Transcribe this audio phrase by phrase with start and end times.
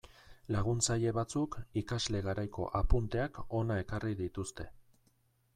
[0.53, 4.71] Laguntzaile batzuk ikasle garaiko apunteak hona ekarri dituzte.